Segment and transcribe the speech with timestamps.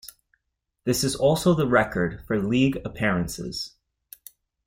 [0.83, 3.75] This is also the record for League appearances.